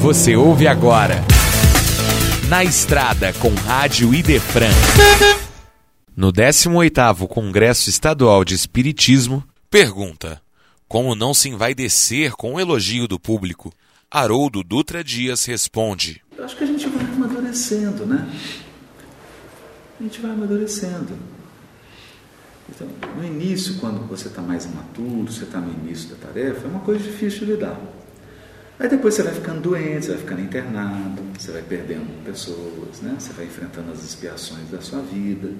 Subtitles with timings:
[0.00, 1.16] Você ouve agora.
[2.48, 4.70] Na Estrada com Rádio Idefran.
[6.16, 10.40] No 18º Congresso Estadual de Espiritismo, pergunta:
[10.86, 13.72] Como não se envaidecer com o elogio do público?
[14.08, 18.32] Haroldo Dutra Dias responde: Eu acho que a gente vai amadurecendo, né?
[19.98, 21.18] A gente vai amadurecendo.
[22.70, 22.86] Então,
[23.16, 26.80] no início, quando você está mais imaturo, você está no início da tarefa, é uma
[26.80, 27.78] coisa difícil de lidar.
[28.78, 33.16] Aí depois você vai ficando doente, você vai ficando internado, você vai perdendo pessoas, né?
[33.18, 35.52] você vai enfrentando as expiações da sua vida.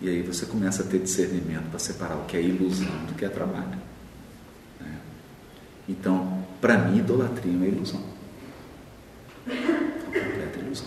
[0.00, 3.24] E aí você começa a ter discernimento para separar o que é ilusão do que
[3.24, 3.78] é trabalho.
[4.80, 4.98] Né?
[5.88, 8.02] Então, para mim, idolatria é uma ilusão.
[9.46, 10.86] Uma completa ilusão.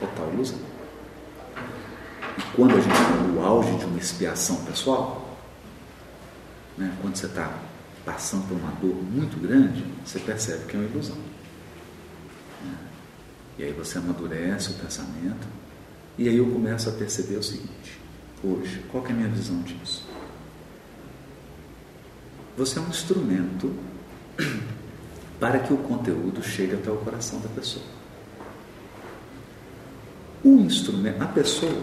[0.00, 0.58] Total ilusão.
[2.38, 5.38] E quando a gente está no auge de uma expiação pessoal,
[6.76, 7.52] né, quando você está
[8.04, 11.16] passando por uma dor muito grande, você percebe que é uma ilusão.
[12.64, 12.76] Né?
[13.58, 15.46] E aí você amadurece o pensamento,
[16.18, 17.98] e aí eu começo a perceber o seguinte:
[18.42, 20.06] hoje, qual é a minha visão disso?
[22.56, 23.74] Você é um instrumento
[25.40, 27.84] para que o conteúdo chegue até o coração da pessoa.
[30.44, 31.82] O instrumento, a pessoa,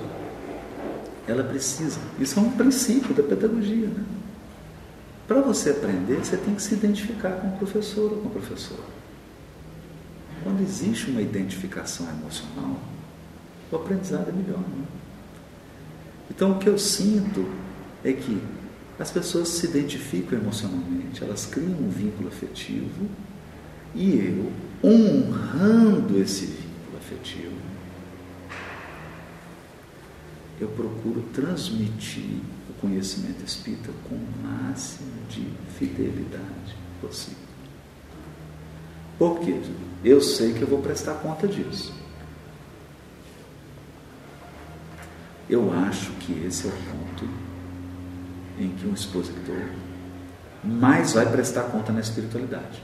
[1.26, 4.19] ela precisa, isso é um princípio da pedagogia, né?
[5.30, 8.82] Para você aprender, você tem que se identificar com o professor ou com a professora.
[10.44, 12.80] Quando existe uma identificação emocional,
[13.72, 14.58] o aprendizado é melhor.
[14.58, 14.86] Né?
[16.32, 17.48] Então, o que eu sinto
[18.04, 18.42] é que
[18.98, 23.08] as pessoas se identificam emocionalmente, elas criam um vínculo afetivo
[23.94, 24.52] e eu,
[24.84, 27.54] honrando esse vínculo afetivo,
[30.60, 37.50] eu procuro transmitir o conhecimento espírita com o máximo de fidelidade possível.
[39.18, 39.60] Por quê?
[40.04, 41.94] Eu sei que eu vou prestar conta disso.
[45.50, 47.28] Eu acho que esse é o ponto
[48.60, 49.70] em que um expositor
[50.64, 52.82] mais vai prestar conta na espiritualidade.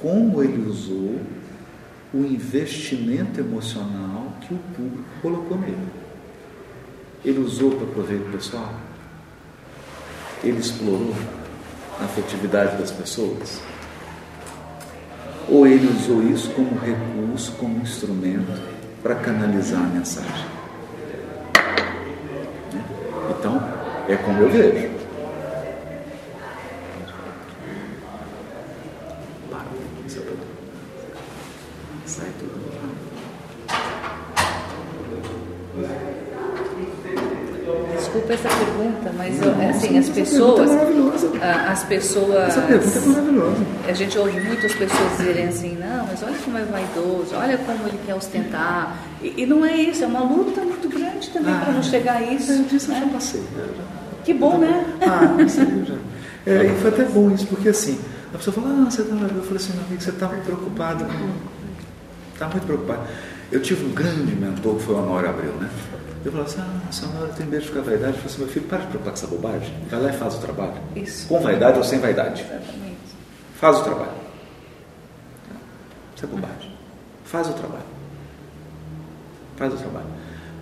[0.00, 1.20] Como ele usou
[2.12, 5.88] o investimento emocional que o público colocou nele.
[7.24, 8.72] Ele usou para proveito pessoal?
[10.42, 11.14] Ele explorou
[12.00, 13.60] a afetividade das pessoas?
[15.48, 18.60] Ou ele usou isso como recurso, como instrumento
[19.02, 20.46] para canalizar a mensagem?
[23.30, 23.56] Então,
[24.08, 24.98] é como eu vejo.
[32.08, 32.58] Sai tudo.
[37.96, 40.70] Desculpa essa pergunta, mas eu, assim, as pessoas.
[40.70, 42.48] É as pessoas.
[42.48, 43.66] Essa pergunta é maravilhosa.
[43.86, 47.86] A gente ouve muitas pessoas dizerem assim, não, mas olha como é vaidoso, olha como
[47.86, 48.96] ele quer ostentar.
[49.22, 52.16] E, e não é isso, é uma luta muito grande também ah, para não chegar
[52.16, 52.52] a isso.
[52.52, 53.00] Eu disse, né?
[53.02, 53.40] eu já passei.
[53.40, 53.82] Eu já...
[54.24, 54.94] Que bom, né?
[55.02, 55.94] Ah, passei, já.
[56.46, 58.00] É, e foi até bom isso, porque assim,
[58.32, 59.14] a pessoa fala, ah, você tá.
[59.14, 61.04] Eu falei assim, meu amigo, você estava preocupado.
[62.38, 63.02] Está muito preocupado.
[63.50, 65.68] Eu tive um grande mentor que foi o Honório Abreu, né?
[66.24, 68.12] Eu falava assim, ah, senhora tem medo de ficar vaidade.
[68.12, 69.74] Eu falei assim, meu filho, para de preocupar com essa bobagem.
[69.90, 70.74] Vai lá e faz o trabalho.
[70.94, 71.26] Isso.
[71.26, 72.42] Com vaidade ou sem vaidade.
[72.42, 72.96] Exatamente.
[73.56, 74.12] Faz o trabalho.
[76.14, 76.72] Isso é bobagem.
[77.24, 77.82] Faz o trabalho.
[79.56, 80.06] Faz o trabalho.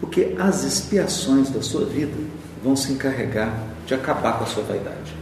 [0.00, 2.16] Porque as expiações da sua vida
[2.65, 3.53] vão se encarregar
[3.86, 5.15] de acabar com a sua vaidade.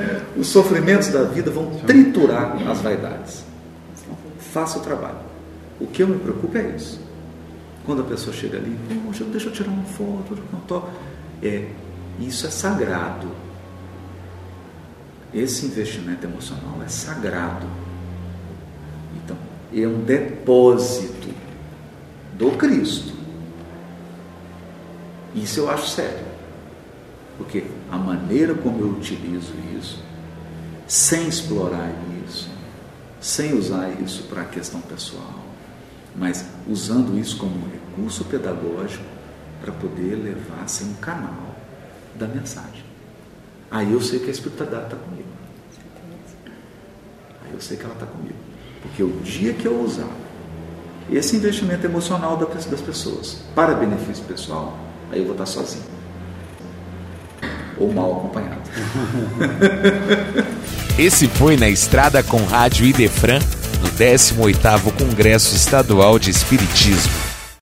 [0.46, 3.44] Os sofrimentos da vida vão triturar as vaidades.
[4.38, 5.18] Faça o trabalho.
[5.80, 7.00] O que eu me preocupo é isso.
[7.84, 10.84] Quando a pessoa chega ali, poxa, deixa eu tirar uma foto, foto.
[11.42, 11.68] É,
[12.20, 13.28] isso é sagrado.
[15.34, 17.66] Esse investimento emocional é sagrado.
[19.16, 19.36] Então,
[19.74, 21.28] é um depósito
[22.38, 23.12] do Cristo.
[25.34, 26.24] Isso eu acho sério.
[27.36, 30.06] Porque a maneira como eu utilizo isso,
[30.86, 31.92] sem explorar
[32.26, 32.48] isso,
[33.20, 35.44] sem usar isso para a questão pessoal,
[36.14, 39.04] mas usando isso como um recurso pedagógico
[39.60, 41.56] para poder levar ser um canal
[42.14, 42.84] da mensagem.
[43.70, 45.28] Aí eu sei que a espiritualidade está comigo.
[47.44, 48.36] Aí eu sei que ela está comigo.
[48.82, 50.08] Porque o dia que eu usar
[51.10, 54.78] esse investimento emocional das pessoas para benefício pessoal,
[55.10, 55.95] aí eu vou estar sozinho.
[57.78, 58.62] Ou mal acompanhado.
[60.98, 63.38] Esse foi na Estrada com Rádio Idefran,
[63.82, 67.25] no 18º Congresso Estadual de Espiritismo.